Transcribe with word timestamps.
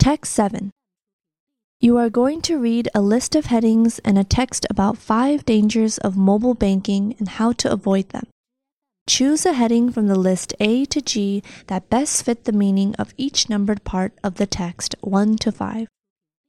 Text 0.00 0.32
7. 0.32 0.70
You 1.78 1.98
are 1.98 2.08
going 2.08 2.40
to 2.48 2.58
read 2.58 2.88
a 2.94 3.02
list 3.02 3.36
of 3.36 3.44
headings 3.44 3.98
and 3.98 4.16
a 4.16 4.24
text 4.24 4.66
about 4.70 4.96
five 4.96 5.44
dangers 5.44 5.98
of 5.98 6.16
mobile 6.16 6.54
banking 6.54 7.14
and 7.18 7.28
how 7.28 7.52
to 7.60 7.70
avoid 7.70 8.08
them. 8.08 8.26
Choose 9.06 9.44
a 9.44 9.52
heading 9.52 9.92
from 9.92 10.06
the 10.06 10.18
list 10.18 10.54
A 10.58 10.86
to 10.86 11.02
G 11.02 11.42
that 11.66 11.90
best 11.90 12.24
fit 12.24 12.44
the 12.44 12.52
meaning 12.52 12.94
of 12.94 13.12
each 13.18 13.50
numbered 13.50 13.84
part 13.84 14.14
of 14.24 14.36
the 14.36 14.46
text 14.46 14.96
1 15.02 15.36
to 15.36 15.52
5. 15.52 15.86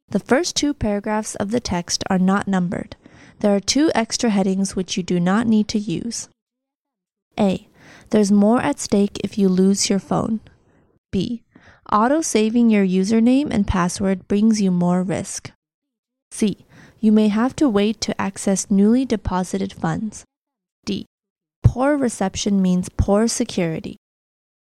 The 0.08 0.20
first 0.20 0.56
two 0.56 0.74
paragraphs 0.74 1.36
of 1.36 1.52
the 1.52 1.60
text 1.60 2.06
are 2.10 2.18
not 2.18 2.48
numbered. 2.48 2.96
There 3.40 3.54
are 3.54 3.60
two 3.60 3.92
extra 3.94 4.30
headings 4.30 4.78
which 4.78 4.96
you 4.96 5.04
do 5.04 5.20
not 5.20 5.46
need 5.46 5.68
to 5.68 5.78
use. 5.78 6.30
A. 7.38 7.68
There's 8.12 8.32
more 8.32 8.62
at 8.62 8.80
stake 8.80 9.20
if 9.26 9.38
you 9.38 9.50
lose 9.50 9.90
your 9.90 10.00
phone. 10.00 10.40
B. 11.12 11.44
Auto 11.90 12.22
saving 12.22 12.70
your 12.70 12.86
username 12.86 13.50
and 13.52 13.66
password 13.66 14.28
brings 14.28 14.62
you 14.62 14.72
more 14.72 15.04
risk. 15.04 15.52
C. 16.32 16.66
You 17.00 17.12
may 17.12 17.30
have 17.30 17.56
to 17.58 17.68
wait 17.68 18.00
to 18.02 18.22
access 18.22 18.70
newly 18.70 19.06
deposited 19.06 19.74
funds. 19.74 20.24
D. 20.86 21.06
Poor 21.64 21.98
reception 21.98 22.62
means 22.62 22.90
poor 22.90 23.28
security. 23.28 23.98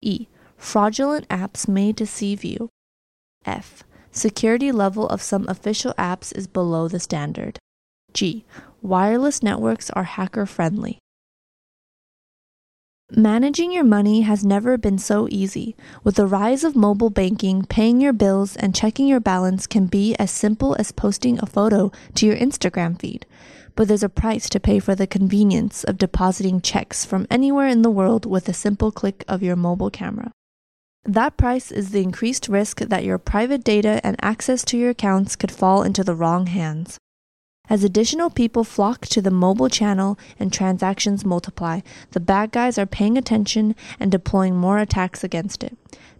E. 0.02 0.26
Fraudulent 0.56 1.28
apps 1.28 1.68
may 1.68 1.92
deceive 1.92 2.44
you. 2.44 2.68
F. 3.44 3.84
Security 4.10 4.72
level 4.72 5.08
of 5.08 5.22
some 5.22 5.48
official 5.48 5.94
apps 5.98 6.36
is 6.36 6.46
below 6.46 6.88
the 6.88 7.00
standard. 7.00 7.58
G. 8.12 8.44
Wireless 8.82 9.42
networks 9.42 9.90
are 9.90 10.04
hacker 10.04 10.46
friendly. 10.46 10.98
Managing 13.16 13.72
your 13.72 13.84
money 13.84 14.20
has 14.20 14.44
never 14.44 14.76
been 14.76 14.98
so 14.98 15.28
easy. 15.30 15.74
With 16.04 16.16
the 16.16 16.26
rise 16.26 16.62
of 16.62 16.76
mobile 16.76 17.08
banking, 17.08 17.64
paying 17.64 18.02
your 18.02 18.12
bills 18.12 18.54
and 18.54 18.74
checking 18.74 19.06
your 19.08 19.18
balance 19.18 19.66
can 19.66 19.86
be 19.86 20.14
as 20.16 20.30
simple 20.30 20.76
as 20.78 20.92
posting 20.92 21.38
a 21.38 21.46
photo 21.46 21.90
to 22.16 22.26
your 22.26 22.36
Instagram 22.36 23.00
feed. 23.00 23.24
But 23.74 23.88
there's 23.88 24.02
a 24.02 24.10
price 24.10 24.50
to 24.50 24.60
pay 24.60 24.78
for 24.78 24.94
the 24.94 25.06
convenience 25.06 25.84
of 25.84 25.96
depositing 25.96 26.60
checks 26.60 27.06
from 27.06 27.26
anywhere 27.30 27.68
in 27.68 27.80
the 27.80 27.90
world 27.90 28.26
with 28.26 28.46
a 28.46 28.52
simple 28.52 28.92
click 28.92 29.24
of 29.26 29.42
your 29.42 29.56
mobile 29.56 29.90
camera. 29.90 30.30
That 31.04 31.38
price 31.38 31.72
is 31.72 31.92
the 31.92 32.02
increased 32.02 32.46
risk 32.46 32.80
that 32.80 33.04
your 33.04 33.16
private 33.16 33.64
data 33.64 34.02
and 34.04 34.16
access 34.20 34.66
to 34.66 34.76
your 34.76 34.90
accounts 34.90 35.34
could 35.34 35.50
fall 35.50 35.82
into 35.82 36.04
the 36.04 36.14
wrong 36.14 36.46
hands. 36.48 36.98
As 37.70 37.84
additional 37.84 38.30
people 38.30 38.64
flock 38.64 39.06
to 39.08 39.20
the 39.20 39.30
mobile 39.30 39.68
channel 39.68 40.18
and 40.38 40.52
transactions 40.52 41.24
multiply, 41.24 41.80
the 42.12 42.20
bad 42.20 42.50
guys 42.50 42.78
are 42.78 42.86
paying 42.86 43.18
attention 43.18 43.74
and 44.00 44.10
deploying 44.10 44.56
more 44.56 44.78
attacks 44.78 45.22
against 45.22 45.62
it. 45.62 45.76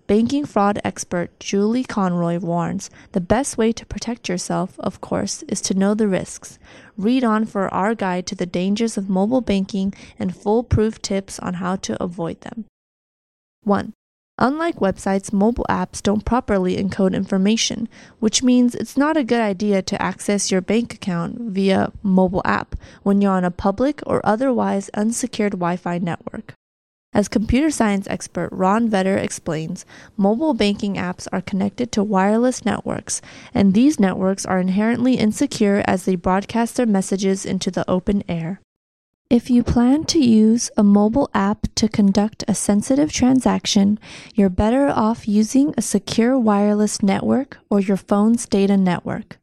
Banking 0.07 0.47
fraud 0.47 0.79
expert 0.85 1.39
Julie 1.39 1.85
Conroy 1.85 2.39
warns 2.39 2.89
the 3.13 3.21
best 3.21 3.59
way 3.59 3.73
to 3.73 3.85
protect 3.85 4.29
yourself, 4.29 4.79
of 4.81 5.01
course, 5.01 5.43
is 5.49 5.61
to 5.63 5.75
know 5.75 5.95
the 5.95 6.09
risks. 6.09 6.59
Read 6.97 7.25
on 7.25 7.45
for 7.45 7.73
our 7.75 7.95
guide 7.95 8.27
to 8.27 8.35
the 8.35 8.47
dangers 8.47 8.97
of 8.97 9.11
mobile 9.11 9.43
banking 9.43 9.93
and 10.19 10.35
foolproof 10.35 11.01
tips 11.03 11.39
on 11.39 11.55
how 11.55 11.77
to 11.77 12.03
avoid 12.03 12.41
them. 12.41 12.65
1. 13.65 13.93
Unlike 14.41 14.77
websites, 14.77 15.33
mobile 15.33 15.67
apps 15.69 16.01
don't 16.01 16.25
properly 16.25 16.77
encode 16.77 17.13
information, 17.13 17.89
which 18.21 18.43
means 18.43 18.77
it's 18.77 18.97
not 18.97 19.17
a 19.17 19.25
good 19.25 19.41
idea 19.41 19.83
to 19.83 20.01
access 20.01 20.53
your 20.53 20.61
bank 20.61 20.95
account 20.95 21.41
via 21.41 21.93
mobile 22.05 22.43
app 22.45 22.77
when 23.03 23.21
you're 23.21 23.33
on 23.33 23.45
a 23.45 23.51
public 23.51 24.01
or 24.07 24.25
otherwise 24.25 24.91
unsecured 24.95 25.53
Wi 25.53 25.77
Fi 25.77 25.99
network. 25.99 26.55
As 27.13 27.27
computer 27.27 27.71
science 27.71 28.07
expert 28.09 28.51
Ron 28.53 28.89
Vetter 28.89 29.21
explains, 29.21 29.85
mobile 30.17 30.55
banking 30.55 30.95
apps 30.95 31.27
are 31.33 31.41
connected 31.41 31.91
to 31.93 32.05
wireless 32.05 32.65
networks, 32.65 33.21
and 33.53 33.75
these 33.75 33.99
networks 33.99 34.47
are 34.47 34.61
inherently 34.61 35.15
insecure 35.15 35.83
as 35.87 36.05
they 36.05 36.15
broadcast 36.15 36.77
their 36.77 36.87
messages 36.87 37.45
into 37.45 37.73
the 37.73 37.89
open 37.91 38.23
air. 38.29 38.61
If 39.31 39.51
you 39.51 39.63
plan 39.63 40.05
to 40.05 40.19
use 40.19 40.71
a 40.79 40.83
mobile 40.83 41.29
app 41.35 41.67
to 41.75 41.87
conduct 41.87 42.45
a 42.49 42.55
sensitive 42.55 43.13
transaction, 43.13 43.99
you're 44.35 44.49
better 44.49 44.89
off 44.89 45.29
using 45.29 45.75
a 45.77 45.83
secure 45.83 46.39
wireless 46.39 47.03
network 47.03 47.59
or 47.69 47.79
your 47.79 47.99
phone's 47.99 48.47
data 48.47 48.79
network. 48.79 49.39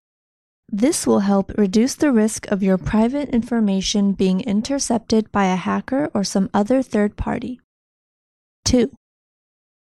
This 0.69 1.05
will 1.05 1.19
help 1.19 1.55
reduce 1.55 1.93
the 1.93 2.11
risk 2.11 2.47
of 2.47 2.63
your 2.63 2.79
private 2.79 3.29
information 3.29 4.13
being 4.13 4.41
intercepted 4.41 5.31
by 5.31 5.45
a 5.45 5.55
hacker 5.55 6.09
or 6.15 6.23
some 6.23 6.49
other 6.51 6.81
third 6.81 7.15
party. 7.15 7.61
2. 8.65 8.89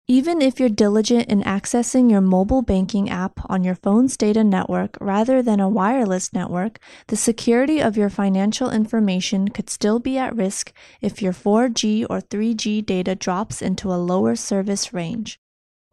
Even 0.07 0.43
if 0.43 0.61
you're 0.61 0.69
diligent 0.69 1.31
in 1.31 1.43
accessing 1.45 2.11
your 2.11 2.21
mobile 2.21 2.61
banking 2.61 3.09
app 3.09 3.41
on 3.49 3.65
your 3.65 3.75
phone's 3.75 4.19
data 4.19 4.45
network 4.45 4.99
rather 5.01 5.41
than 5.41 5.61
a 5.61 5.69
wireless 5.69 6.31
network, 6.35 6.79
the 7.07 7.17
security 7.17 7.81
of 7.81 7.97
your 7.97 8.11
financial 8.11 8.69
information 8.69 9.49
could 9.49 9.71
still 9.71 9.99
be 9.99 10.19
at 10.19 10.37
risk 10.37 10.75
if 11.01 11.23
your 11.23 11.33
4G 11.33 12.05
or 12.11 12.21
3G 12.21 12.85
data 12.85 13.15
drops 13.15 13.63
into 13.63 13.91
a 13.91 13.97
lower 13.97 14.37
service 14.37 14.93
range. 14.93 15.39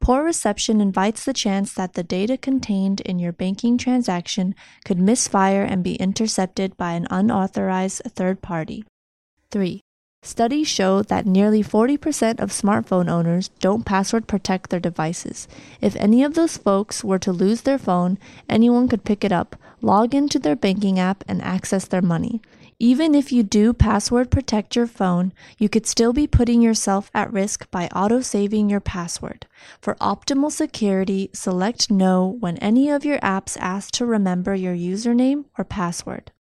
Poor 0.02 0.26
reception 0.26 0.82
invites 0.82 1.24
the 1.24 1.32
chance 1.32 1.72
that 1.72 1.94
the 1.94 2.04
data 2.04 2.36
contained 2.36 3.00
in 3.02 3.18
your 3.18 3.32
banking 3.32 3.78
transaction 3.78 4.54
could 4.84 5.00
misfire 5.00 5.64
and 5.64 5.86
be 5.86 5.96
intercepted 5.96 6.76
by 6.76 6.94
an 6.94 7.08
unauthorized 7.10 8.02
third 8.14 8.42
party. 8.42 8.84
3. 9.52 9.80
Studies 10.24 10.68
show 10.68 11.02
that 11.02 11.26
nearly 11.26 11.64
40% 11.64 12.40
of 12.40 12.52
smartphone 12.52 13.09
owners 13.09 13.48
don't 13.59 13.86
password 13.86 14.28
protect 14.28 14.70
their 14.70 14.80
devices. 14.80 15.48
If 15.82 15.96
any 15.96 16.24
of 16.24 16.36
those 16.36 16.58
folks 16.58 17.04
were 17.04 17.18
to 17.18 17.32
lose 17.32 17.62
their 17.62 17.80
phone, 17.80 18.20
anyone 18.48 18.88
could 18.88 19.04
pick 19.04 19.24
it 19.24 19.32
up, 19.32 19.56
log 19.82 20.14
into 20.14 20.38
their 20.38 20.56
banking 20.56 21.00
app, 21.00 21.24
and 21.28 21.42
access 21.42 21.86
their 21.86 22.04
money. 22.04 22.40
Even 22.78 23.16
if 23.16 23.32
you 23.32 23.42
do 23.42 23.74
password 23.74 24.30
protect 24.30 24.76
your 24.76 24.86
phone, 24.86 25.34
you 25.58 25.68
could 25.68 25.88
still 25.88 26.14
be 26.14 26.28
putting 26.28 26.62
yourself 26.62 27.09
at 27.16 27.34
risk 27.34 27.70
by 27.72 27.88
auto 27.88 28.22
saving 28.22 28.70
your 28.70 28.80
password. 28.80 29.48
For 29.82 29.96
optimal 29.96 30.52
security, 30.52 31.32
select 31.34 31.90
No 31.90 32.28
when 32.40 32.58
any 32.58 32.92
of 32.92 33.03
your 33.03 33.20
apps 33.20 33.58
ask 33.59 33.92
to 33.94 34.06
remember 34.06 34.53
your 34.53 34.76
username 34.76 35.46
or 35.58 35.64
password. 35.64 36.32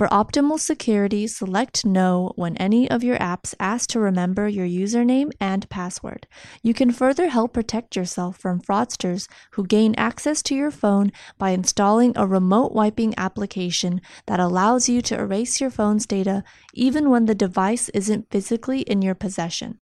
For 0.00 0.08
optimal 0.08 0.58
security, 0.58 1.26
select 1.26 1.84
No 1.84 2.32
when 2.34 2.56
any 2.56 2.90
of 2.90 3.04
your 3.04 3.18
apps 3.18 3.54
ask 3.60 3.90
to 3.90 4.00
remember 4.00 4.48
your 4.48 4.66
username 4.66 5.30
and 5.38 5.68
password. 5.68 6.26
You 6.62 6.72
can 6.72 6.90
further 6.90 7.28
help 7.28 7.52
protect 7.52 7.96
yourself 7.96 8.38
from 8.38 8.62
fraudsters 8.62 9.28
who 9.50 9.66
gain 9.66 9.94
access 9.98 10.42
to 10.44 10.54
your 10.54 10.70
phone 10.70 11.12
by 11.36 11.50
installing 11.50 12.14
a 12.16 12.26
remote 12.26 12.72
wiping 12.72 13.12
application 13.18 14.00
that 14.24 14.40
allows 14.40 14.88
you 14.88 15.02
to 15.02 15.18
erase 15.18 15.60
your 15.60 15.68
phone's 15.68 16.06
data 16.06 16.44
even 16.72 17.10
when 17.10 17.26
the 17.26 17.34
device 17.34 17.90
isn't 17.90 18.30
physically 18.30 18.80
in 18.80 19.02
your 19.02 19.14
possession. 19.14 19.80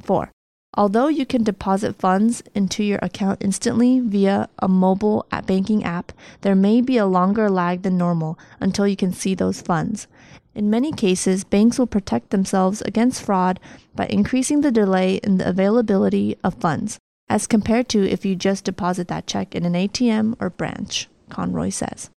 4. 0.00 0.32
Although 0.76 1.08
you 1.08 1.24
can 1.24 1.42
deposit 1.42 1.96
funds 1.96 2.42
into 2.54 2.84
your 2.84 2.98
account 3.00 3.42
instantly 3.42 3.98
via 4.00 4.48
a 4.58 4.68
mobile 4.68 5.24
banking 5.46 5.82
app, 5.84 6.12
there 6.42 6.54
may 6.54 6.82
be 6.82 6.98
a 6.98 7.06
longer 7.06 7.48
lag 7.48 7.80
than 7.80 7.96
normal 7.96 8.38
until 8.60 8.86
you 8.86 8.96
can 8.96 9.12
see 9.12 9.34
those 9.34 9.62
funds. 9.62 10.06
In 10.54 10.68
many 10.68 10.92
cases, 10.92 11.44
banks 11.44 11.78
will 11.78 11.86
protect 11.86 12.30
themselves 12.30 12.82
against 12.82 13.22
fraud 13.22 13.58
by 13.94 14.06
increasing 14.06 14.60
the 14.60 14.70
delay 14.70 15.16
in 15.22 15.38
the 15.38 15.48
availability 15.48 16.36
of 16.44 16.54
funds, 16.54 16.98
as 17.28 17.46
compared 17.46 17.88
to 17.90 18.06
if 18.06 18.26
you 18.26 18.36
just 18.36 18.64
deposit 18.64 19.08
that 19.08 19.26
check 19.26 19.54
in 19.54 19.64
an 19.64 19.72
ATM 19.72 20.34
or 20.40 20.50
branch, 20.50 21.08
Conroy 21.30 21.70
says. 21.70 22.10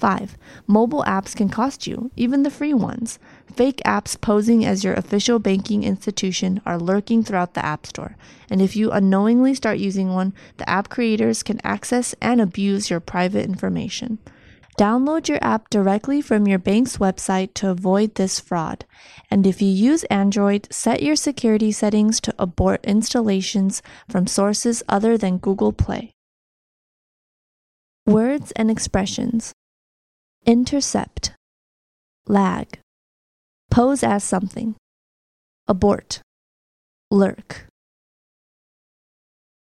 5. 0.00 0.38
Mobile 0.66 1.04
apps 1.06 1.36
can 1.36 1.50
cost 1.50 1.86
you, 1.86 2.10
even 2.16 2.42
the 2.42 2.50
free 2.50 2.72
ones. 2.72 3.18
Fake 3.54 3.82
apps 3.84 4.18
posing 4.18 4.64
as 4.64 4.82
your 4.82 4.94
official 4.94 5.38
banking 5.38 5.84
institution 5.84 6.62
are 6.64 6.78
lurking 6.78 7.22
throughout 7.22 7.52
the 7.52 7.64
App 7.64 7.84
Store, 7.84 8.16
and 8.48 8.62
if 8.62 8.74
you 8.74 8.90
unknowingly 8.90 9.54
start 9.54 9.78
using 9.78 10.14
one, 10.14 10.32
the 10.56 10.68
app 10.68 10.88
creators 10.88 11.42
can 11.42 11.60
access 11.62 12.14
and 12.22 12.40
abuse 12.40 12.88
your 12.88 13.00
private 13.00 13.44
information. 13.44 14.18
Download 14.78 15.28
your 15.28 15.38
app 15.42 15.68
directly 15.68 16.22
from 16.22 16.46
your 16.46 16.58
bank's 16.58 16.96
website 16.96 17.52
to 17.54 17.68
avoid 17.68 18.14
this 18.14 18.40
fraud. 18.40 18.86
And 19.30 19.46
if 19.46 19.60
you 19.60 19.68
use 19.68 20.04
Android, 20.04 20.66
set 20.70 21.02
your 21.02 21.16
security 21.16 21.70
settings 21.70 22.18
to 22.22 22.34
abort 22.38 22.82
installations 22.86 23.82
from 24.08 24.26
sources 24.26 24.82
other 24.88 25.18
than 25.18 25.36
Google 25.36 25.74
Play. 25.74 26.14
Words 28.06 28.52
and 28.52 28.70
expressions 28.70 29.52
intercept, 30.50 31.32
lag, 32.26 32.80
pose 33.70 34.02
as 34.02 34.24
something, 34.24 34.74
abort, 35.68 36.20
lurk. 37.08 37.69